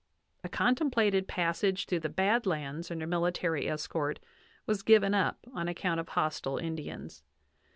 A 0.43 0.49
contemplated 0.49 1.27
passage 1.27 1.85
through 1.85 1.99
the 1.99 2.09
Bad 2.09 2.47
Lands 2.47 2.89
under 2.89 3.05
military 3.05 3.69
escort 3.69 4.19
was 4.65 4.81
given 4.81 5.13
up 5.13 5.45
on 5.53 5.67
account 5.67 5.99
of 5.99 6.09
hostile 6.09 6.57
Indians. 6.57 7.21